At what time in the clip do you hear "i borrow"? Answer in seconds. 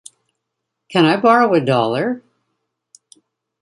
1.05-1.53